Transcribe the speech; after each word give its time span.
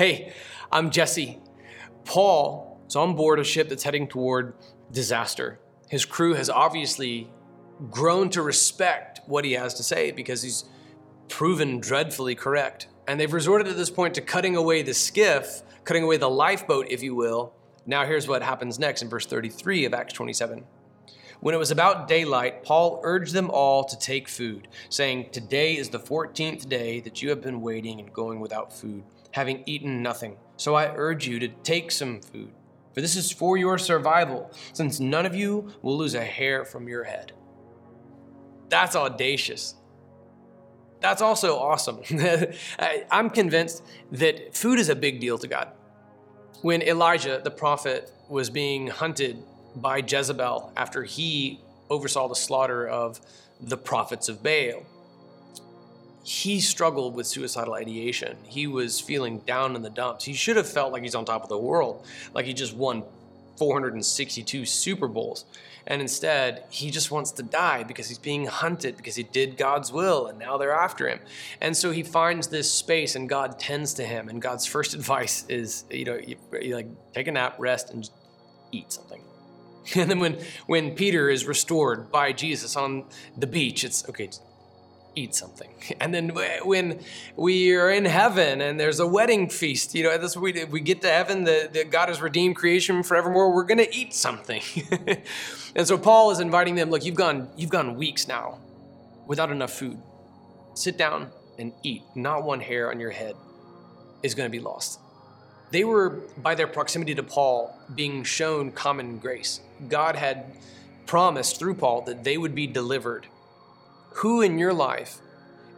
Hey, 0.00 0.32
I'm 0.72 0.90
Jesse. 0.90 1.38
Paul 2.06 2.80
is 2.88 2.96
on 2.96 3.16
board 3.16 3.38
a 3.38 3.44
ship 3.44 3.68
that's 3.68 3.82
heading 3.82 4.08
toward 4.08 4.54
disaster. 4.90 5.60
His 5.90 6.06
crew 6.06 6.32
has 6.32 6.48
obviously 6.48 7.30
grown 7.90 8.30
to 8.30 8.40
respect 8.40 9.20
what 9.26 9.44
he 9.44 9.52
has 9.52 9.74
to 9.74 9.82
say 9.82 10.10
because 10.10 10.40
he's 10.40 10.64
proven 11.28 11.80
dreadfully 11.80 12.34
correct. 12.34 12.88
And 13.06 13.20
they've 13.20 13.30
resorted 13.30 13.68
at 13.68 13.76
this 13.76 13.90
point 13.90 14.14
to 14.14 14.22
cutting 14.22 14.56
away 14.56 14.80
the 14.80 14.94
skiff, 14.94 15.60
cutting 15.84 16.04
away 16.04 16.16
the 16.16 16.30
lifeboat, 16.30 16.86
if 16.88 17.02
you 17.02 17.14
will. 17.14 17.52
Now, 17.84 18.06
here's 18.06 18.26
what 18.26 18.42
happens 18.42 18.78
next 18.78 19.02
in 19.02 19.10
verse 19.10 19.26
33 19.26 19.84
of 19.84 19.92
Acts 19.92 20.14
27. 20.14 20.64
When 21.40 21.54
it 21.54 21.58
was 21.58 21.70
about 21.70 22.06
daylight, 22.06 22.64
Paul 22.64 23.00
urged 23.02 23.32
them 23.32 23.48
all 23.50 23.84
to 23.84 23.98
take 23.98 24.28
food, 24.28 24.68
saying, 24.90 25.30
Today 25.32 25.76
is 25.76 25.88
the 25.88 25.98
14th 25.98 26.68
day 26.68 27.00
that 27.00 27.22
you 27.22 27.30
have 27.30 27.40
been 27.40 27.62
waiting 27.62 27.98
and 27.98 28.12
going 28.12 28.40
without 28.40 28.70
food, 28.70 29.04
having 29.30 29.62
eaten 29.64 30.02
nothing. 30.02 30.36
So 30.58 30.74
I 30.74 30.92
urge 30.94 31.26
you 31.26 31.38
to 31.38 31.48
take 31.48 31.92
some 31.92 32.20
food, 32.20 32.52
for 32.92 33.00
this 33.00 33.16
is 33.16 33.32
for 33.32 33.56
your 33.56 33.78
survival, 33.78 34.50
since 34.74 35.00
none 35.00 35.24
of 35.24 35.34
you 35.34 35.72
will 35.80 35.96
lose 35.96 36.14
a 36.14 36.22
hair 36.22 36.66
from 36.66 36.88
your 36.88 37.04
head. 37.04 37.32
That's 38.68 38.94
audacious. 38.94 39.76
That's 41.00 41.22
also 41.22 41.56
awesome. 41.58 42.02
I'm 43.10 43.30
convinced 43.30 43.82
that 44.12 44.54
food 44.54 44.78
is 44.78 44.90
a 44.90 44.94
big 44.94 45.20
deal 45.20 45.38
to 45.38 45.48
God. 45.48 45.72
When 46.60 46.82
Elijah, 46.82 47.40
the 47.42 47.50
prophet, 47.50 48.12
was 48.28 48.50
being 48.50 48.88
hunted 48.88 49.42
by 49.76 49.98
Jezebel 49.98 50.72
after 50.76 51.04
he 51.04 51.60
oversaw 51.88 52.28
the 52.28 52.36
slaughter 52.36 52.86
of 52.86 53.20
the 53.60 53.76
prophets 53.76 54.28
of 54.28 54.42
Baal. 54.42 54.84
He 56.22 56.60
struggled 56.60 57.14
with 57.14 57.26
suicidal 57.26 57.74
ideation. 57.74 58.36
He 58.44 58.66
was 58.66 59.00
feeling 59.00 59.38
down 59.40 59.74
in 59.74 59.82
the 59.82 59.90
dumps. 59.90 60.24
He 60.24 60.34
should 60.34 60.56
have 60.56 60.68
felt 60.68 60.92
like 60.92 61.02
he's 61.02 61.14
on 61.14 61.24
top 61.24 61.42
of 61.42 61.48
the 61.48 61.58
world, 61.58 62.06
like 62.34 62.46
he 62.46 62.52
just 62.52 62.74
won 62.74 63.04
462 63.56 64.64
Super 64.64 65.08
Bowls. 65.08 65.44
And 65.86 66.00
instead, 66.00 66.64
he 66.70 66.90
just 66.90 67.10
wants 67.10 67.32
to 67.32 67.42
die 67.42 67.82
because 67.84 68.08
he's 68.08 68.18
being 68.18 68.46
hunted 68.46 68.96
because 68.96 69.16
he 69.16 69.22
did 69.22 69.56
God's 69.56 69.92
will 69.92 70.26
and 70.26 70.38
now 70.38 70.56
they're 70.56 70.72
after 70.72 71.08
him. 71.08 71.20
And 71.60 71.76
so 71.76 71.90
he 71.90 72.02
finds 72.02 72.48
this 72.48 72.70
space 72.70 73.16
and 73.16 73.28
God 73.28 73.58
tends 73.58 73.94
to 73.94 74.04
him. 74.04 74.28
And 74.28 74.40
God's 74.40 74.66
first 74.66 74.94
advice 75.00 75.44
is, 75.48 75.84
you 75.90 76.04
know, 76.04 76.16
you, 76.16 76.36
you 76.60 76.74
like 76.76 76.86
take 77.12 77.26
a 77.26 77.32
nap, 77.32 77.56
rest, 77.58 77.90
and 77.90 78.08
eat 78.72 78.92
something. 78.92 79.22
And 79.96 80.10
then 80.10 80.20
when, 80.20 80.38
when 80.66 80.94
Peter 80.94 81.28
is 81.28 81.46
restored 81.46 82.10
by 82.10 82.32
Jesus 82.32 82.76
on 82.76 83.04
the 83.36 83.46
beach, 83.46 83.84
it's 83.84 84.08
okay, 84.08 84.30
eat 85.14 85.34
something. 85.34 85.70
And 86.00 86.14
then 86.14 86.30
when 86.64 87.00
we 87.36 87.74
are 87.74 87.90
in 87.90 88.04
heaven 88.04 88.60
and 88.60 88.78
there's 88.78 89.00
a 89.00 89.06
wedding 89.06 89.48
feast, 89.48 89.94
you 89.94 90.04
know, 90.04 90.16
this 90.16 90.36
we, 90.36 90.64
we 90.64 90.80
get 90.80 91.02
to 91.02 91.08
heaven, 91.08 91.44
the, 91.44 91.68
the 91.72 91.84
God 91.84 92.08
has 92.08 92.20
redeemed 92.20 92.56
creation 92.56 93.02
forevermore, 93.02 93.54
we're 93.54 93.64
going 93.64 93.78
to 93.78 93.94
eat 93.94 94.14
something. 94.14 94.62
and 95.76 95.86
so 95.86 95.98
Paul 95.98 96.30
is 96.30 96.40
inviting 96.40 96.76
them, 96.76 96.90
look, 96.90 97.04
you've 97.04 97.16
gone, 97.16 97.48
you've 97.56 97.70
gone 97.70 97.96
weeks 97.96 98.28
now 98.28 98.60
without 99.26 99.50
enough 99.50 99.72
food. 99.72 99.98
Sit 100.74 100.96
down 100.96 101.30
and 101.58 101.72
eat. 101.82 102.02
Not 102.14 102.44
one 102.44 102.60
hair 102.60 102.90
on 102.90 103.00
your 103.00 103.10
head 103.10 103.34
is 104.22 104.34
going 104.34 104.50
to 104.50 104.50
be 104.50 104.62
lost. 104.62 105.00
They 105.70 105.84
were, 105.84 106.20
by 106.38 106.54
their 106.54 106.66
proximity 106.66 107.14
to 107.14 107.22
Paul, 107.22 107.76
being 107.94 108.24
shown 108.24 108.72
common 108.72 109.18
grace. 109.18 109.60
God 109.88 110.16
had 110.16 110.46
promised 111.06 111.58
through 111.58 111.74
Paul 111.74 112.02
that 112.02 112.24
they 112.24 112.36
would 112.36 112.54
be 112.54 112.66
delivered. 112.66 113.26
Who 114.14 114.42
in 114.42 114.58
your 114.58 114.72
life 114.72 115.18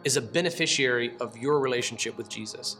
is 0.03 0.17
a 0.17 0.21
beneficiary 0.21 1.13
of 1.19 1.37
your 1.37 1.59
relationship 1.59 2.17
with 2.17 2.29
Jesus? 2.29 2.77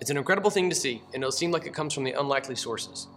It's 0.00 0.10
an 0.10 0.16
incredible 0.16 0.50
thing 0.50 0.68
to 0.70 0.76
see, 0.76 1.02
and 1.12 1.22
it'll 1.22 1.32
seem 1.32 1.50
like 1.50 1.66
it 1.66 1.74
comes 1.74 1.92
from 1.92 2.04
the 2.04 2.12
unlikely 2.12 2.54
sources. 2.56 3.08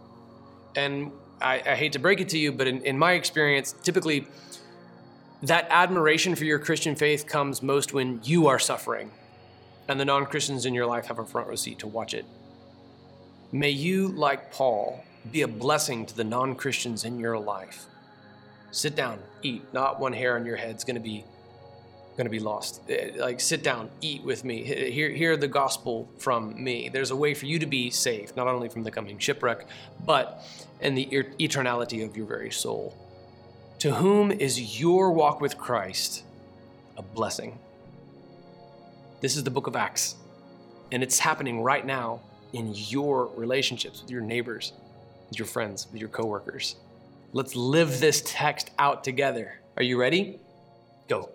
And 0.76 1.12
I, 1.42 1.62
I 1.66 1.76
hate 1.76 1.94
to 1.94 2.00
break 2.00 2.22
it 2.22 2.30
to 2.30 2.38
you, 2.38 2.52
but 2.52 2.68
in, 2.68 2.82
in 2.84 2.98
my 2.98 3.14
experience, 3.14 3.74
typically 3.84 4.28
that 5.44 5.68
admiration 5.70 6.36
for 6.36 6.46
your 6.46 6.60
Christian 6.60 6.96
faith 6.96 7.28
comes 7.28 7.62
most 7.62 7.94
when 7.94 8.22
you 8.24 8.48
are 8.48 8.60
suffering, 8.60 9.12
and 9.88 10.00
the 10.00 10.06
non 10.06 10.26
Christians 10.26 10.66
in 10.66 10.74
your 10.74 10.86
life 10.86 11.08
have 11.08 11.20
a 11.20 11.26
front 11.26 11.48
row 11.48 11.56
seat 11.56 11.80
to 11.80 11.88
watch 11.88 12.14
it. 12.14 12.26
May 13.52 13.72
you, 13.72 14.08
like 14.10 14.52
Paul, 14.52 15.04
be 15.30 15.42
a 15.42 15.48
blessing 15.48 16.06
to 16.06 16.16
the 16.16 16.24
non 16.24 16.56
Christians 16.56 17.04
in 17.04 17.20
your 17.20 17.38
life. 17.38 17.86
Sit 18.72 18.96
down, 18.96 19.20
eat. 19.44 19.62
Not 19.74 20.00
one 20.00 20.14
hair 20.14 20.36
on 20.36 20.46
your 20.46 20.56
head's 20.56 20.84
going 20.84 20.96
to 20.96 21.02
be 21.02 21.26
going 22.18 22.26
to 22.26 22.32
be 22.32 22.40
lost. 22.40 22.82
Eh, 22.90 23.12
like, 23.18 23.40
sit 23.40 23.64
down, 23.64 23.90
eat 24.02 24.24
with 24.24 24.44
me. 24.44 24.64
Hear, 24.64 25.10
hear 25.10 25.38
the 25.38 25.48
gospel 25.48 26.10
from 26.18 26.62
me. 26.62 26.90
There's 26.90 27.12
a 27.12 27.16
way 27.16 27.34
for 27.34 27.46
you 27.46 27.58
to 27.60 27.66
be 27.66 27.90
saved, 27.90 28.36
not 28.36 28.48
only 28.48 28.70
from 28.70 28.84
the 28.84 28.92
coming 28.92 29.18
shipwreck, 29.18 29.66
but 30.06 30.44
in 30.82 30.96
the 30.96 31.06
eternality 31.40 32.06
of 32.06 32.16
your 32.16 32.26
very 32.26 32.52
soul. 32.52 32.96
To 33.80 33.94
whom 33.96 34.32
is 34.32 34.80
your 34.80 35.12
walk 35.12 35.42
with 35.42 35.58
Christ 35.58 36.24
a 36.98 37.02
blessing? 37.02 37.58
This 39.22 39.38
is 39.38 39.44
the 39.44 39.52
book 39.52 39.68
of 39.68 39.76
Acts, 39.76 40.16
and 40.92 41.02
it's 41.02 41.20
happening 41.20 41.62
right 41.62 41.86
now 41.86 42.22
in 42.54 42.74
your 42.74 43.28
relationships 43.36 44.02
with 44.02 44.12
your 44.12 44.22
neighbors, 44.22 44.74
with 45.30 45.40
your 45.40 45.48
friends, 45.48 45.88
with 45.92 46.00
your 46.00 46.10
coworkers. 46.10 46.76
Let's 47.34 47.56
live 47.56 48.00
this 48.00 48.22
text 48.26 48.72
out 48.78 49.04
together. 49.04 49.60
Are 49.78 49.84
you 49.84 50.00
ready? 50.00 50.40
Go. 51.08 51.30